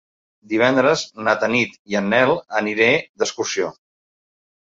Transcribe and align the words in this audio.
Divendres 0.53 1.01
na 1.27 1.35
Tanit 1.43 1.75
i 1.93 1.99
en 2.01 2.09
Nel 2.13 2.33
aniré 2.61 2.89
d'excursió. 3.21 3.69